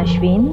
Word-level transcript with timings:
அஸ்வின். 0.00 0.46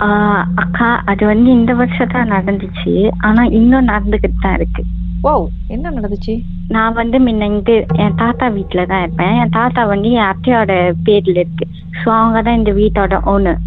ஆஹ் 0.00 0.44
அக்கா 0.54 1.02
அது 1.04 1.26
வந்து 1.26 1.50
இந்த 1.50 1.74
வருஷம் 1.74 2.08
தான் 2.12 2.30
நடந்துச்சு. 2.30 3.10
ஆனா 3.18 3.44
இன்னும் 3.44 3.88
நடந்துகிட்டு 3.88 4.40
தான் 4.40 4.54
இருக்கு. 4.54 4.84
ஓ 5.20 5.46
என்ன 5.66 5.90
நடந்துச்சு? 5.90 6.34
நான் 6.70 6.98
வந்து 7.00 7.18
முன்ன 7.18 7.46
இங்க 7.52 7.72
என் 8.04 8.18
தாத்தா 8.22 8.46
வீட்டுல 8.56 8.84
தான் 8.90 9.02
இருப்பேன். 9.04 9.36
என் 9.42 9.56
தாத்தா 9.58 9.84
வந்து 9.92 10.10
என் 10.18 10.30
அத்தையோட 10.32 10.72
பேர்ல 11.06 11.38
இருக்கு. 11.42 11.66
ஸோ 12.00 12.08
அவங்க 12.20 12.38
தான் 12.42 12.58
இந்த 12.58 12.72
வீட்டோட 12.78 13.16
ஓனர் 13.32 13.60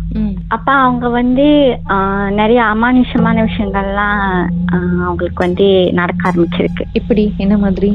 அப்ப 0.56 0.68
அவங்க 0.84 1.08
வந்து 1.10 1.46
நிறைய 2.40 2.60
அமானுஷமான 2.74 3.44
விஷயங்கள்லாம் 3.48 4.22
அவங்களுக்கு 5.06 5.42
வந்து 5.46 5.68
நடக்க 6.00 6.22
ஆரம்பிச்சிருக்கு. 6.30 6.84
இப்படி? 6.94 7.24
என்ன 7.38 7.56
மாதிரி? 7.58 7.90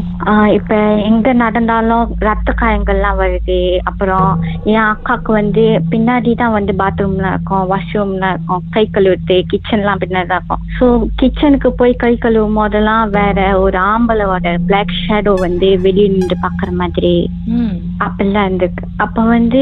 இப்ப 0.59 0.75
எங்க 1.09 1.33
நடந்தாலும் 1.33 2.13
ரத்த 2.29 2.53
காயங்கள்லாம் 2.61 3.21
வருது. 3.23 3.59
அப்புறம் 3.91 4.31
என் 4.73 4.89
அக்காவுக்கு 4.93 5.33
வந்து 5.33 5.65
பின்னாடி 5.93 6.35
தான் 6.35 6.57
வந்து 6.59 6.75
பாத்ரூம்லாம் 6.83 7.35
இருக்கும் 7.37 7.67
வாஷ்ரூம்லாம் 7.73 8.35
இருக்கும் 8.35 8.65
கை 8.77 8.85
கழுவுறது 8.97 9.39
கிச்சன்லாம் 9.53 10.03
பின்னாடி 10.05 10.31
தான் 10.33 10.41
இருக்கும். 10.41 10.65
ஸோ 10.79 10.87
கிச்சனுக்கு 11.23 11.71
போய் 11.83 11.95
கை 12.05 12.15
கழுவும் 12.17 12.61
போதெல்லாம் 12.61 13.05
வேற 13.19 13.59
ஒரு 13.65 13.81
ஆம்பளோட 13.93 14.55
பிளாக் 14.71 14.92
ஷேடோ 15.07 15.35
வந்து 15.35 15.81
வெளியே 15.81 16.09
நின்று 16.09 16.37
பாக்குற 16.43 16.71
மாதிரி 16.71 17.31
ம். 17.45 17.77
அப்படிலாம் 18.01 18.49
இருந்திருக்கு. 18.49 18.85
அப்ப 18.97 19.23
வந்து 19.23 19.61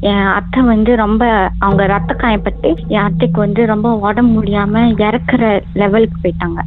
என் 0.00 0.24
அத்தை 0.24 0.62
வந்து 0.62 0.96
ரொம்ப 0.96 1.50
அவங்க 1.58 1.86
ரத்த 1.86 2.16
காயப்பட்டு 2.18 2.74
என் 2.86 2.98
அத்தைக்கு 2.98 3.40
வந்து 3.40 3.66
ரொம்ப 3.66 3.92
உடம்பு 3.94 4.42
முடியாம 4.42 4.92
இறக்குற 4.98 5.60
லெவலுக்கு 5.74 6.16
போயிட்டாங்க. 6.22 6.60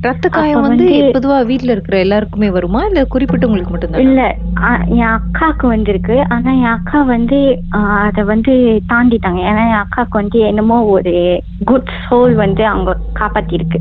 ரத்த 0.00 0.28
காயம் 0.28 0.60
வந்து 0.60 1.10
பொதுவா 1.14 1.46
வீட்ல 1.46 1.72
இருக்கிற 1.72 1.98
எல்லாருக்குமே 1.98 2.50
வருமா? 2.50 2.84
இல்ல 2.84 3.06
குறிப்பிட்டவங்களுக்கு 3.14 3.68
மட்டும்தான்? 3.68 4.00
இல்ல 4.00 4.36
அ- 4.62 4.84
என் 4.88 5.06
அக்காவுக்கு 5.06 5.66
வந்திருக்கு. 5.66 6.24
ஆனா 6.28 6.52
என் 6.52 6.64
அக்கா 6.64 7.02
வந்து 7.02 7.62
அத 7.68 8.22
வந்து 8.22 8.82
தாண்டிட்டாங்க. 8.88 9.40
ஏன்னா 9.42 9.70
என் 9.70 9.84
அக்காவுக்கு 9.84 10.10
வந்து 10.10 10.38
என்னமோ 10.38 10.82
ஒரு 10.82 11.42
குட் 11.64 11.88
சோல் 12.10 12.34
வந்து 12.34 12.66
அவங்க 12.66 12.96
காப்பாத்திருக்கு. 13.14 13.78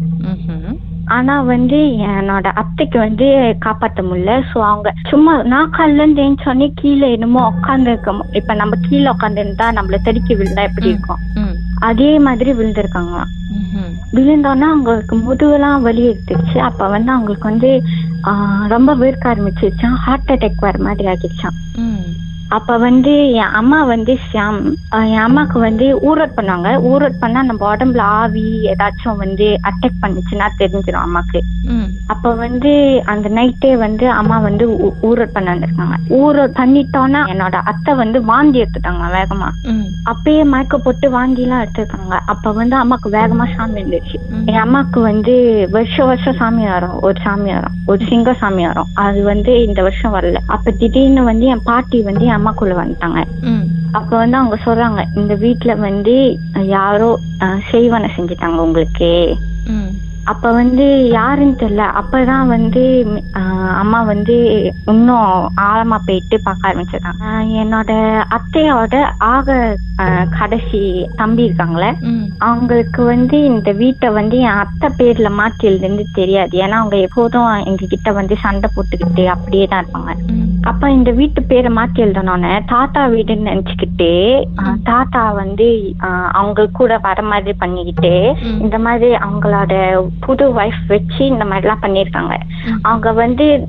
ஆனா 1.09 1.42
வந்து 1.45 1.78
என்னோட 2.08 2.48
அத்தைக்கு 2.53 3.00
வந்து 3.00 3.28
காப்பாத்த 3.66 4.00
முடியல. 4.02 4.34
சோ 4.50 4.58
அவங்க 4.64 4.89
சும்மா 5.09 5.42
நான் 5.45 5.72
காலில 5.72 5.94
இருந்து 5.95 6.22
எழுந்தோடனே 6.22 6.67
கீழே 6.75 7.12
என்னமோ 7.12 7.42
உட்காந்து 7.52 7.89
இருக்கோம் 7.89 8.22
இப்ப 8.34 8.53
நம்ம 8.53 8.75
கீழே 8.81 9.08
உட்காந்து 9.09 9.39
இருந்தா 9.39 9.72
நம்மள 9.72 10.00
தெறிக்கி 10.06 10.34
விழுந்தா 10.36 10.64
எப்படி. 10.64 10.89
இருக்கும்? 10.89 11.22
அதே 11.81 12.20
மாதிரி 12.20 12.52
விழுந்திருக்காங்களாம். 12.53 13.31
விழுந்தோன்னா 14.14 14.67
அவங்களுக்கு 14.72 15.16
முதுகுலாம் 15.22 15.81
வலி 15.81 16.03
எடுத்துருச்சு. 16.08 16.58
அப்ப 16.62 16.88
வந்து 16.88 17.12
அவங்களுக்கு 17.12 17.47
வந்து 17.47 17.72
ஆஹ், 18.23 18.67
ரொம்ப 18.67 18.92
வேர்க்க 18.95 19.31
ஆரம்பிச்சிருச்சான் 19.31 19.97
ஹார்ட் 20.03 20.31
அட்டாக் 20.31 20.64
வர 20.64 20.78
மாதிரி 20.80 21.08
ஆகிடுச்சான் 21.08 21.58
அப்ப 22.56 22.78
வந்து 22.78 23.14
என் 23.34 23.53
அம்மா 23.53 23.80
வந்து 23.86 24.14
ஷியாம் 24.25 24.59
என் 25.08 25.23
அம்மாக்கு 25.23 25.58
வந்து 25.59 25.86
ஊரட் 26.09 26.38
பண்ணாங்க 26.38 26.70
ஊரட் 26.92 27.20
பண்ணா 27.20 27.42
நம்ம 27.42 27.62
உடம்புல 27.72 28.03
ஆவி 28.17 28.45
ஏதாச்சும் 28.72 29.22
வந்து 29.23 29.47
அட்டாக் 29.70 30.02
பண்ணுச்சுன்னா 30.02 30.47
தெரிஞ்சிடும் 30.62 31.06
அம்மாக்கு. 31.06 31.42
அப்ப 32.08 32.34
வந்து 32.34 33.02
அந்த 33.06 33.30
நைட்டே 33.30 33.78
வந்து 33.78 34.09
அம்மா 34.09 34.38
வந்து 34.39 34.70
ஊ- 34.70 34.94
ஊரட் 35.02 35.30
பண்ண 35.34 35.56
வந்திருக்காங்க. 35.56 35.95
ஊரட் 36.09 36.53
பண்ணிட்டோன்னா 36.53 37.31
என்னோட 37.31 37.52
அத்தை 37.52 37.94
வந்து 37.94 38.23
வாந்தி 38.23 38.62
எடுத்துட்டாங்க 38.62 39.06
வேகமா. 39.14 39.50
அப்பயே 40.06 40.45
மயக்க 40.45 40.78
போட்டு 40.78 41.12
வாங்கிலாம் 41.12 41.66
எடுத்துருக்காங்க. 41.66 42.20
அப்ப 42.25 42.52
வந்து 42.52 42.78
அம்மாக்கு 42.78 43.09
வேகமா 43.12 43.45
சாமி 43.56 43.84
ம். 44.30 44.45
என் 44.45 44.62
அம்மாக்கு 44.64 45.02
வந்து 45.02 45.67
வருஷம் 45.72 46.08
வருஷம் 46.08 46.36
சாமி 46.36 46.64
வரும். 46.64 47.02
ஒரு 47.02 47.20
சாமி 47.23 47.53
வரும். 47.53 47.72
ஒரு 47.86 48.06
சிங்க 48.09 48.34
சாமி 48.34 48.66
வரும். 48.66 48.88
அது 48.94 49.23
வந்து 49.23 49.64
இந்த 49.66 49.81
வருஷம் 49.81 50.14
வரல. 50.14 50.38
அப்ப 50.47 50.72
திடீர்னு 50.72 51.23
வந்து 51.23 51.45
என் 51.45 51.62
பாட்டி 51.64 52.02
வந்து 52.02 52.25
என் 52.25 52.38
அம்மாக்குள்ள 52.38 52.75
வந்துட்டாங்க. 52.84 53.23
அப்ப 53.92 54.17
வந்து 54.17 54.38
அவங்க 54.38 54.57
சொல்றாங்க 54.66 55.06
இந்த 55.16 55.35
வீட்ல 55.35 55.75
வந்து 55.75 56.40
யாரோ 56.53 57.19
செய்வன 57.72 58.09
செஞ்சுட்டாங்க 58.18 58.57
உங்களுக்கு. 58.57 59.38
அப்ப 60.31 60.52
வந்து 60.58 60.86
யாருன்னு 61.16 61.56
தெரியல. 61.62 61.84
அப்பதான் 62.00 62.46
வந்து 62.53 62.84
அம்மா 63.81 64.00
வந்து 64.12 64.36
இன்னும் 64.94 65.28
ஆழமா 65.66 65.97
போயிட்டு 66.08 66.36
பார்க்க 66.46 66.69
ஆரம்பிச்சிருக்காங்க. 66.69 67.25
என்னோட 67.63 67.91
அத்தையோட 68.38 68.96
ஆக 69.34 69.58
கடைசி 70.40 70.81
தம்பி 71.19 71.46
இருக்காங்களே 71.47 71.90
அவங்களுக்கு 72.47 73.02
வந்து 73.13 73.38
இந்த 73.52 73.69
வீட்டை 73.81 74.08
வந்து 74.19 74.38
என் 74.47 74.62
அத்தை 74.63 74.90
பேர்ல 75.00 75.30
மாத்தி 75.40 75.63
எழுதுன்னு 75.69 76.06
தெரியாது. 76.19 76.53
ஏன்னா 76.63 76.80
அவங்க 76.81 76.97
எப்போதும் 77.07 77.52
எங்க 77.69 77.84
கிட்ட 77.94 78.12
வந்து 78.19 78.38
சண்டை 78.46 78.69
போட்டுக்கிட்டு 78.75 79.25
அப்படியே 79.36 79.68
தான் 79.68 79.84
இருப்பாங்க 79.84 80.12
அப்ப 80.69 80.90
இந்த 80.97 81.09
வீட்டு 81.19 81.40
பேரை 81.50 81.69
மாத்தி 81.78 82.00
எழுதணும்னு 82.06 82.52
தாத்தா 82.74 83.02
வீடுன்னு 83.16 83.50
நினைச்சுக்கிட்டு 83.52 83.84
ஆஹ், 84.03 84.78
தாத்தா 84.83 85.31
வந்து 85.31 85.95
அவங்க 86.31 86.66
கூட 86.67 86.97
வர 86.97 87.22
மாதிரி 87.22 87.53
பண்ணிக்கிட்டு. 87.53 88.35
இந்த 88.61 88.79
மாதிரி 88.79 89.16
அவங்களோட 89.16 89.73
புது 90.19 90.53
ஒய்ஃப் 90.53 90.88
வச்சு 90.88 91.25
இந்த 91.25 91.45
மாதிரி 91.45 91.67
எல்லாம் 91.67 91.81
பண்ணிருக்காங்க. 91.81 92.35
அவங்க 92.81 93.11
வந்து 93.13 93.67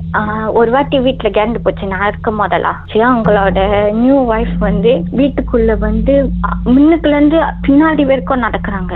ஒரு 0.53 0.71
வாட்டி 0.71 0.99
வீட்டுல 0.99 1.29
கேண்டு 1.29 1.57
போச்சு. 1.57 1.87
நான் 1.87 2.07
இருக்கும் 2.07 2.35
போதெல்லாம். 2.35 2.79
அவங்களோட 3.07 3.59
நியூ 3.93 4.33
ஒய்ஃப் 4.33 4.57
வந்து 4.57 5.03
வீட்டுக்குள்ள 5.15 5.77
வந்து 5.77 6.31
முன்னுக்குள்ள 6.65 7.15
இருந்து 7.15 7.37
பின்னாடி 7.67 8.05
வரைக்கும் 8.05 8.41
நடக்கிறாங்க. 8.41 8.93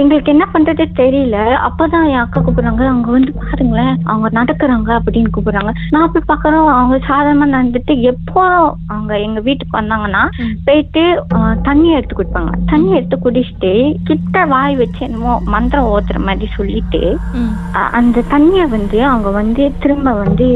எங்களுக்கு 0.00 0.32
என்ன 0.34 0.44
பண்றது 0.52 0.84
தெரியல. 1.00 1.36
அப்பதான் 1.66 2.06
என் 2.12 2.22
அக்கா 2.22 2.38
கூப்பிடுறாங்க. 2.40 2.82
அவங்க 2.92 3.08
வந்து 3.16 3.32
பாருங்களேன் 3.40 3.94
அவங்க 4.10 4.28
நடக்கிறாங்க 4.38 4.90
அப்படின்னு 4.98 5.32
கூப்பிடுறாங்க. 5.34 5.72
நான் 5.94 6.12
போய் 6.12 6.28
பாக்குறோம் 6.30 6.68
அவங்க 6.78 6.96
சாதாரணமா 7.10 7.48
நடந்துட்டு 7.54 7.94
எப்போ 8.12 8.42
அவங்க 8.92 9.12
எங்க 9.26 9.40
வீட்டுக்கு 9.48 9.80
வந்தாங்கன்னா. 9.80 10.22
போயிட்டு 10.68 11.02
தண்ணி 11.68 11.88
எடுத்து 11.96 12.16
குடிப்பாங்க. 12.18 12.52
தண்ணி 12.72 12.90
எடுத்து 12.98 13.18
குடிச்சிட்டு 13.26 13.72
கிட்ட 14.10 14.44
வாய் 14.54 14.76
வச்சு 14.82 15.02
என்னமோ 15.08 15.34
மந்திரம் 15.54 15.90
ஓத்துற 15.94 16.20
மாதிரி 16.28 16.48
சொல்லிட்டு 16.58 17.02
அந்த 17.98 18.24
தண்ணிய 18.34 18.62
வந்து 18.76 18.98
அவங்க 19.10 19.28
வந்து 19.40 19.62
திரும்ப 19.82 20.10
வந்து 20.22 20.48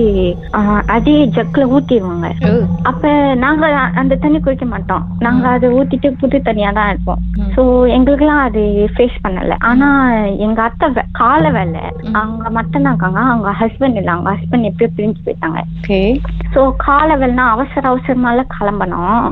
அதே 0.96 1.16
ஜக்ல 1.36 1.64
ஊத்திடுவாங்க 1.74 2.28
அப்ப 2.90 3.04
நாங்க 3.44 3.64
அந்த 4.00 4.14
தண்ணி 4.22 4.38
குடிக்க 4.40 4.66
மாட்டோம். 4.72 5.04
நாங்க 5.24 5.44
அதை 5.56 5.68
ஊத்திட்டு 5.78 6.08
புது 6.20 6.36
தண்ணியா 6.48 6.70
தான் 6.78 6.90
இருப்போம். 6.92 7.20
சோ 7.54 7.62
எங்களுக்குலாம் 7.96 8.44
அது 8.48 8.62
ஃபேஸ் 8.94 9.16
பண்ணல. 9.26 9.54
ஆனா 9.58 10.14
எங்க 10.14 10.62
அத்தை 10.62 10.88
கால 11.12 11.50
வேலை. 11.50 11.80
அவங்க 12.12 12.50
மட்டும் 12.50 12.82
தான் 12.82 12.94
இருக்காங்க. 12.94 13.20
அவங்க 13.20 13.50
ஹஸ்பண்ட் 13.60 13.94
இல்ல. 13.94 14.10
அவங்க 14.10 14.30
ஹஸ்பண்ட் 14.32 14.70
எப்பயோ 14.70 14.86
பிரிஞ்சு 14.96 15.14
போயிட்டாங்க. 15.24 15.62
சோ 16.56 16.62
கால 16.84 17.08
வேலைனா 17.20 17.46
அவசர 17.54 17.82
அவசரமால 17.90 18.42
கிளம்பணும். 18.54 19.26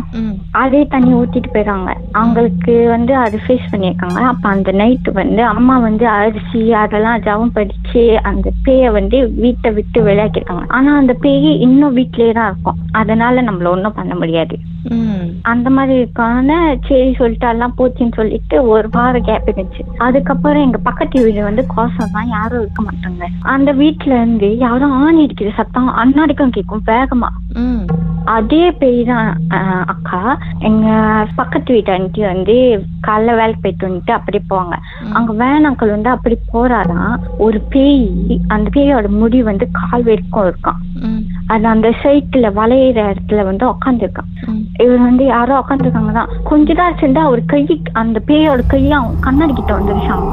அதே 0.62 0.80
தண்ணி 0.94 1.12
ஊத்திட்டு 1.18 1.50
போயிடுறாங்க 1.54 1.90
அவங்களுக்கு 2.20 2.74
வந்து 2.94 3.12
அது 3.22 3.36
ஃபேஸ் 3.44 3.70
பண்ணியிருக்காங்க. 3.72 4.20
அப்ப 4.32 4.48
அந்த 4.48 4.72
நைட் 4.80 5.08
வந்து 5.20 5.42
அம்மா 5.52 5.76
வந்து 5.86 6.06
அரிசி 6.16 6.62
அதெல்லாம் 6.82 7.24
ஜவம் 7.28 7.54
படிச்சு 7.56 8.04
அந்த 8.30 8.50
பேய 8.66 8.90
வந்து 8.98 9.20
வீட்டை 9.44 9.72
விட்டு 9.78 10.00
விளையாக்கிருக்காங்க 10.08 10.66
ஆனா 10.78 10.92
அந்த 11.00 11.14
பேய் 11.24 11.50
இன்னும் 11.68 11.96
வீட்லயே 11.98 12.34
தான் 12.38 12.50
இருக்கும். 12.52 12.80
அதனால 13.02 13.42
நம்மள 13.48 13.74
ஒண்ணும் 13.74 13.98
பண்ண 13.98 14.14
முடியாது. 14.22 14.56
அந்த 15.50 15.68
மாதிரி 15.74 15.94
இருக்கான 16.00 16.56
சரி 16.88 17.10
சொல்லிட்டு 17.18 17.46
எல்லாம் 17.50 17.74
போச்சுன்னு 17.78 18.16
சொல்லிட்டு 18.18 18.56
ஒரு 18.72 18.88
வாரம் 18.96 19.26
கேப் 19.28 19.48
இருந்துச்சு. 19.50 19.82
அதுக்கப்புறம் 20.06 20.64
எங்க 20.66 20.78
பக்கத்து 20.88 21.22
வீடு 21.26 21.40
வந்து 21.48 21.62
கோசம் 21.74 22.14
தான் 22.16 22.32
யாரும் 22.34 22.60
இருக்க 22.62 22.82
மாட்டாங்க. 22.82 23.24
அந்த 23.54 23.72
வீட்ல 23.80 24.12
இருந்து 24.18 24.48
யாரும் 24.66 24.94
ஆணி 25.04 25.22
அடிக்கிற 25.24 25.52
சத்தம் 25.60 25.88
அண்ணாடிக்கும் 26.02 26.54
கேட்கும். 26.56 26.84
வேகமா 27.14 27.30
அதே 28.28 28.70
பேய் 28.70 29.00
தான் 29.04 29.28
அக்கா. 29.86 30.20
எங்க 30.60 30.86
பக்கத்து 31.36 31.70
வீட்டு 31.74 31.92
ஆண்டி 31.92 32.22
வந்து 32.24 32.56
காலைல 33.04 33.36
வேலைக்கு 33.36 33.62
போயிட்டு 33.62 33.88
வந்துட்டு 33.88 34.12
அப்படி 34.12 34.38
போவாங்க. 34.50 34.76
அங்க 35.14 35.32
வேன் 35.34 35.68
அங்கிள் 35.68 35.94
வந்து 35.94 36.10
அப்படி 36.10 36.36
போறாராம் 36.52 37.14
ஒரு 37.38 37.60
பேய் 37.72 38.04
அந்த 38.48 38.66
பேயோட 38.74 39.08
முடி 39.14 39.40
வந்து 39.42 39.66
கால் 39.80 40.02
வரைக்கும் 40.02 40.46
இருக்கான் 40.46 40.80
அது 41.48 41.66
அந்த 41.68 41.88
சைக்கிள்ல 42.02 42.48
வளையிற 42.54 42.98
இடத்துல 43.10 43.40
வந்து 43.44 43.64
உட்காந்துருக்கான் 43.66 44.30
ம். 44.48 44.62
இவர் 44.84 45.06
வந்து 45.06 45.24
யாரோ 45.26 45.54
உட்காந்துருக்காங்க 45.58 46.12
தான் 46.12 46.32
கொஞ்ச 46.44 46.70
சென்று 47.00 47.20
அவர் 47.20 47.42
கை 47.46 47.62
அந்த 47.94 48.18
பேயோட 48.28 48.62
கையை 48.66 48.94
அவன் 48.98 49.20
கண்ணாடி 49.20 49.54
கிட்ட 49.54 49.72
வந்துருச்சான் 49.74 50.24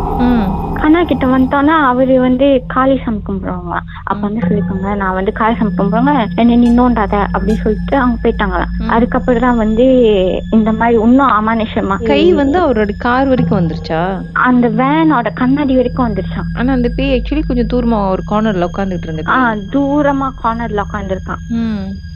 கண்ணாடி 0.78 1.06
கிட்ட 1.06 1.26
வந்துட்டோன்னா 1.28 1.76
அவரு 1.90 2.14
வந்து 2.20 2.46
காளி 2.68 2.96
சாமி 2.98 3.20
கும்பிடுவாங்க. 3.22 3.76
அப்ப 4.04 4.22
வந்து 4.22 4.42
சொல்லிருக்காங்க 4.42 4.94
நான் 4.96 5.18
வந்து 5.18 5.32
காளி 5.32 5.56
சாமி 5.56 5.74
கும்பிடுவாங்க 5.74 6.14
என்ன 6.36 6.56
நீ 6.56 6.70
நோண்டாத 6.72 7.16
அப்படின்னு 7.28 7.62
சொல்லிட்டு 7.64 7.96
அவங்க 7.98 8.18
போயிட்டாங்களாம். 8.24 8.72
அதுக்கப்புறம் 8.96 9.46
தான் 9.46 9.62
வந்து 9.64 9.86
இந்த 10.52 10.72
மாதிரி 10.72 10.98
இன்னும் 11.04 11.36
அமானுஷமா 11.38 11.98
கை 12.06 12.22
வந்து 12.34 12.61
அவரோட 12.62 12.96
கார் 12.98 13.28
வரைக்கும் 13.28 13.60
வந்துருச்சா? 13.60 14.22
அந்த 14.42 14.70
வேனோட 14.70 15.34
கண்ணாடி 15.34 15.76
வரைக்கும் 15.76 16.08
வந்துருச்சான் 16.08 16.50
ஆனா 16.54 16.74
அந்த 16.74 16.90
பேய் 16.90 17.14
ஆக்சுவலி 17.16 17.44
கொஞ்சம் 17.46 17.72
தூரமா 17.74 18.10
ஒரு 18.10 18.24
கார்னர்ல 18.32 18.70
உட்கார்ந்துட்டு 18.72 19.04
இருந்தது. 19.04 19.32
ஆஹ் 19.32 19.60
தூரமா 19.72 20.30
கார்னர்ல 20.44 20.84
உட்காந்துருக்கான் 20.88 21.44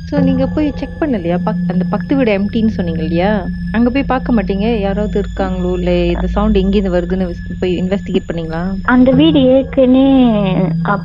ம் 0.07 0.12
சோ 0.12 0.18
நீங்க 0.25 0.46
போய் 0.48 0.68
செக் 0.80 1.00
பண்ணலையா? 1.00 1.38
பக் 1.46 1.62
அந்த 1.72 1.84
பக்கத்து 1.92 2.18
வீடு 2.18 2.31
எம்டின்னு 2.38 2.75
சொன்னீங்க 2.75 3.02
இல்லையா 3.04 3.30
அங்க 3.74 3.90
போய் 3.90 4.12
பார்க்க 4.12 4.36
மாட்டீங்க? 4.36 4.68
யாராவது 4.84 5.16
இருக்காங்களோ? 5.22 5.72
இல்ல 5.80 5.92
இந்த 6.12 6.28
சவுண்ட் 6.34 6.60
எங்கிருந்து 6.62 6.94
வருதுன்னு 6.94 7.25
போய் 7.62 7.74
இன்வெஸ்டிகேட் 7.80 8.28
பண்ணீங்களா? 8.28 8.62
அந்த 8.94 9.10
வீடு 9.12 9.40
ஏற்கனவே 9.56 10.04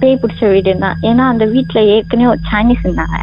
பேய் 0.00 0.20
பிடிச்ச 0.22 0.50
வீடு 0.52 0.74
தான் 0.76 0.98
ஏன்னா 1.10 1.24
அந்த 1.32 1.44
வீட்ல 1.54 1.80
ஏற்கனவே 1.94 2.30
ஒரு 2.32 2.42
சைனீஸ் 2.50 2.84
இருந்தாங்க. 2.86 3.18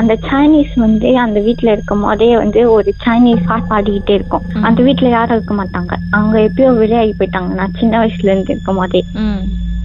அந்த 0.00 0.14
சைனீஸ் 0.28 0.74
வந்து 0.78 1.10
அந்த 1.24 1.40
வீட்ல 1.46 1.74
இருக்கும் 1.76 2.04
போதே 2.06 2.30
வந்து 2.36 2.62
ஒரு 2.76 2.92
சைனீஸ் 3.04 3.48
பாட்டு 3.48 3.68
பாடிக்கிட்டே 3.72 4.16
இருக்கும். 4.18 4.44
அந்த 4.68 4.80
வீட்ல 4.88 5.08
யாரும் 5.10 5.36
இருக்க 5.38 5.54
மாட்டாங்க. 5.54 5.92
அவங்க 6.10 6.36
எப்பயோ 6.48 6.72
வெளியாகி 6.82 7.14
போயிட்டாங்க. 7.18 7.50
நான் 7.60 7.76
சின்ன 7.80 7.94
வயசுல 8.02 8.32
இருந்து 8.32 8.54
இருக்கும் 8.56 8.80
போதே. 8.82 9.02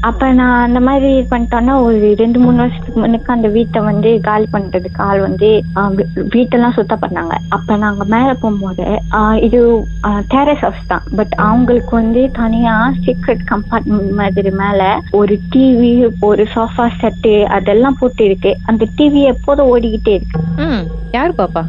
அப்ப 0.07 0.27
நான் 0.39 0.63
அந்த 0.65 0.79
மாதிரி 0.87 1.11
பண்ணிட்டோன்னா 1.29 1.73
ஒரு 1.85 1.99
ரெண்டு 2.21 2.39
மூணு 2.43 2.57
வருஷத்துக்கு 2.61 3.01
முன்னுக்கு 3.03 3.29
அந்த 3.35 3.47
வீட்டை 3.55 3.79
வந்து 3.87 4.09
காலி 4.27 4.47
பண்றதுக்கு 4.53 4.99
ஆள் 5.05 5.21
வந்து 5.25 5.49
வீட்டெல்லாம் 6.33 6.75
சுத்தம் 6.77 7.01
பண்ணாங்க. 7.03 7.35
அப்ப 7.55 7.77
நாங்க 7.83 8.05
மேல 8.13 8.29
போகும்போது 8.41 8.85
இது 9.47 9.59
டேரஸ் 10.33 10.63
ஹவுஸ் 10.65 10.89
தான். 10.91 11.05
பட் 11.19 11.33
அவங்களுக்கு 11.47 11.93
வந்து 12.01 12.23
தனியா 12.41 12.75
சீக்ரெட் 13.05 13.43
கம்பார்ட்மெண்ட் 13.51 14.13
மாதிரி 14.21 14.51
மேல 14.63 14.81
ஒரு 15.21 15.35
டிவி 15.53 15.93
ஒரு 16.29 16.45
சோஃபா 16.55 16.87
செட்டு 17.01 17.35
அதெல்லாம் 17.57 17.99
போட்டு 18.01 18.23
இருக்கு. 18.29 18.53
அந்த 18.71 18.83
டிவி 18.99 19.23
எப்போதும் 19.33 19.71
ஓடிக்கிட்டே 19.73 20.15
இருக்கு. 20.19 20.39
ம் 20.65 20.83
யாரு 21.17 21.33
பாப்பா? 21.39 21.61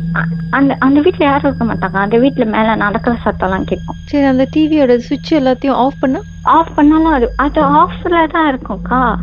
அந்த 0.59 0.73
அந்த 0.87 0.99
வீட்ல 1.06 1.25
யாரும் 1.27 1.49
இருக்க 1.49 1.65
மாட்டாங்க. 1.65 1.99
அந்த 2.05 2.17
வீட்ல 2.25 2.47
மேல 2.56 2.75
நடக்கிற 2.85 3.15
சத்தம்லாம் 3.27 3.69
கேட்கும். 3.71 4.00
சரி 4.11 4.27
அந்த 4.32 4.47
டிவியோட 4.55 4.94
சுவிட்ச் 5.09 5.39
எல்லாத்தையும் 5.41 5.81
ஆஃப் 5.85 6.00
பண்ணா. 6.05 6.23
ஆஃப் 6.54 6.76
பண்ணாலும் 6.76 7.12
அது 7.12 7.26
அது 7.37 7.60
ஆஃப்ல 7.78 8.26
தான் 8.34 8.50
இருக்கும்க்கா 8.50 9.16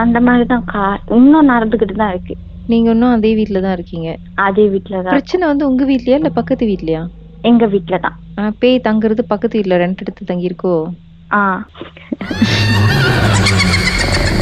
அந்த 0.00 0.20
மாதிரிதான்க்கா 0.20 0.82
இன்னும் 1.16 1.50
நடந்துகிட்டு 1.50 1.94
தான் 1.94 2.14
இருக்கு. 2.14 2.34
நீங்க 2.68 2.90
இன்னும் 2.94 3.14
அதே 3.16 3.34
வீட்ல 3.38 3.60
தான் 3.60 3.76
இருக்கீங்க? 3.76 4.16
அதே 4.46 4.68
வீட்டுலதான் 4.72 5.14
பிரச்சனை 5.14 5.46
வந்து 5.50 5.70
உங்க 5.70 5.84
வீட்லயா 5.84 6.18
இல்ல 6.20 6.30
பக்கத்து 6.38 6.70
வீட்லயா? 6.70 7.02
எங்க 7.44 7.66
வீட்டுல 7.72 7.98
தான். 8.00 8.16
பேய் 8.60 8.84
தங்குறது 8.84 9.24
பக்கத்து 9.32 9.58
வீட்ல 9.58 9.78
ரெண்ட் 9.82 10.02
எடுத்து 10.04 10.24
தங்கி 10.24 10.50
இருக்கோ 10.50 10.92
ஆ. 11.32 11.64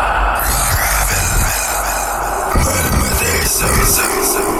Sir, 3.61 3.85
Sir, 3.85 4.23
Sir. 4.23 4.50